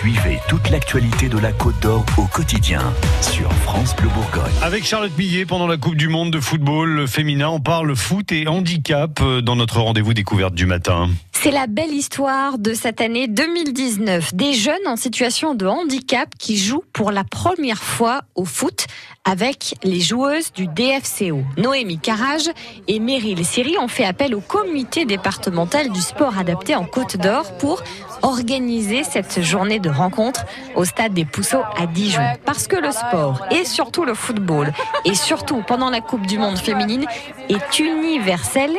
[0.00, 2.80] Suivez toute l'actualité de la Côte d'Or au quotidien
[3.20, 4.50] sur France Bleu Bourgogne.
[4.62, 8.48] Avec Charlotte Millet, pendant la Coupe du Monde de football féminin, on parle foot et
[8.48, 11.10] handicap euh, dans notre rendez-vous découverte du matin.
[11.42, 14.34] C'est la belle histoire de cette année 2019.
[14.34, 18.86] Des jeunes en situation de handicap qui jouent pour la première fois au foot
[19.24, 21.42] avec les joueuses du DFCO.
[21.56, 22.50] Noémie Carrage
[22.88, 27.56] et Meryl Siri ont fait appel au comité départemental du sport adapté en Côte d'Or
[27.58, 27.82] pour
[28.22, 32.22] organiser cette journée de rencontre au stade des Pousseaux à Dijon.
[32.44, 34.72] Parce que le sport, et surtout le football,
[35.04, 37.06] et surtout pendant la Coupe du Monde féminine,
[37.48, 38.70] est universel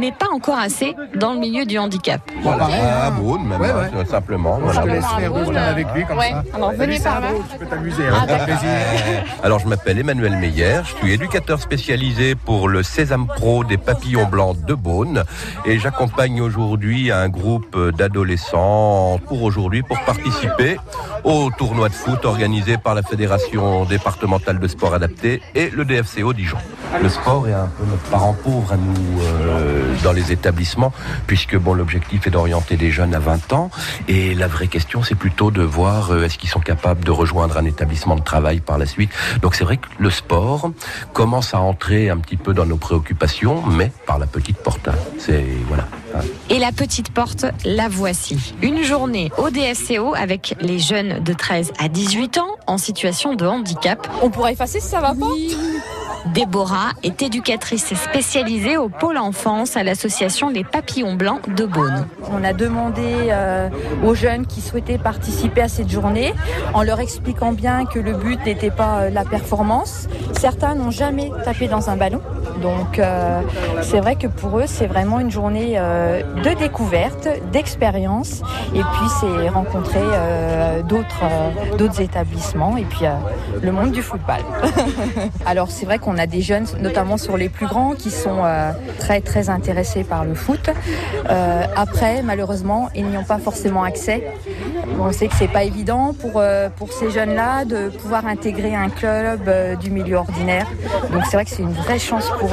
[0.00, 2.22] mais pas encore assez dans le milieu du handicap.
[2.42, 4.04] Voilà, à Beaune, même, Ouais, hein, ouais.
[4.06, 4.56] simplement.
[4.58, 4.80] Je voilà.
[4.82, 6.30] te laisse faire avec lui comme ouais.
[6.30, 6.42] ça.
[6.54, 7.28] Alors, venez Salut, par là.
[7.28, 8.68] Sardo, Tu peux t'amuser, hein, plaisir.
[9.42, 14.26] Alors, je m'appelle Emmanuel Meyer, je suis éducateur spécialisé pour le Sésame Pro des papillons
[14.26, 15.24] blancs de Beaune
[15.66, 20.78] et j'accompagne aujourd'hui un groupe d'adolescents pour aujourd'hui pour participer
[21.24, 26.32] au tournoi de foot organisé par la Fédération départementale de sport adapté et le DFCO
[26.32, 26.56] Dijon.
[27.02, 30.92] Le sport est un peu notre parent pauvre à nous euh, dans les établissements
[31.26, 33.70] puisque bon l'objectif est d'orienter des jeunes à 20 ans
[34.08, 37.56] et la vraie question c'est plutôt de voir euh, est-ce qu'ils sont capables de rejoindre
[37.58, 39.10] un établissement de travail par la suite.
[39.40, 40.72] Donc c'est vrai que le sport
[41.12, 44.88] commence à entrer un petit peu dans nos préoccupations mais par la petite porte.
[44.88, 44.94] hein.
[45.18, 45.86] C'est voilà.
[46.16, 46.20] hein.
[46.50, 48.54] Et la petite porte, la voici.
[48.62, 53.46] Une journée au DFCO avec les jeunes de 13 à 18 ans en situation de
[53.46, 54.06] handicap.
[54.22, 55.26] On pourrait effacer si ça va pas
[56.26, 62.06] Déborah est éducatrice spécialisée au pôle enfance à l'association Les Papillons Blancs de Beaune.
[62.30, 63.68] On a demandé euh,
[64.04, 66.34] aux jeunes qui souhaitaient participer à cette journée
[66.74, 70.08] en leur expliquant bien que le but n'était pas euh, la performance.
[70.38, 72.20] Certains n'ont jamais tapé dans un ballon.
[72.60, 73.40] Donc euh,
[73.82, 78.42] c'est vrai que pour eux c'est vraiment une journée euh, de découverte, d'expérience
[78.74, 83.06] et puis c'est rencontrer euh, d'autres établissements et puis
[83.62, 84.40] le monde du football.
[85.46, 88.42] Alors c'est vrai qu'on a des jeunes, notamment sur les plus grands, qui sont
[88.98, 90.70] très très intéressés par le foot.
[91.76, 94.24] Après, malheureusement, ils n'y ont pas forcément accès.
[94.98, 96.42] On sait que c'est pas évident pour
[96.76, 100.66] pour ces jeunes-là de pouvoir intégrer un club du milieu ordinaire.
[101.12, 102.49] Donc c'est vrai que c'est une vraie chance pour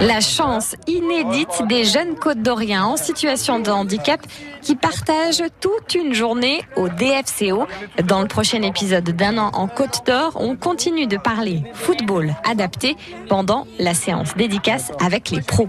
[0.00, 4.20] La chance inédite des jeunes côte d'Orient en situation de handicap
[4.62, 7.66] qui partagent toute une journée au DFCO.
[8.04, 12.96] Dans le prochain épisode d'un an en Côte d'Or, on continue de parler football adapté
[13.28, 15.68] pendant la séance dédicace avec les pros.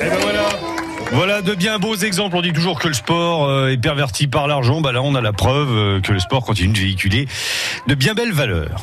[0.00, 0.42] Et ben voilà.
[1.12, 2.36] Voilà de bien beaux exemples.
[2.36, 4.80] On dit toujours que le sport euh, est perverti par l'argent.
[4.80, 7.28] Bah là, on a la preuve euh, que le sport continue de véhiculer
[7.86, 8.82] de bien belles valeurs.